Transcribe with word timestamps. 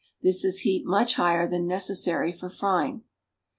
This 0.23 0.43
is 0.43 0.61
heat 0.61 0.83
much 0.83 1.13
higher 1.13 1.47
than 1.47 1.67
necessary 1.67 2.31
for 2.31 2.49
frying. 2.49 3.03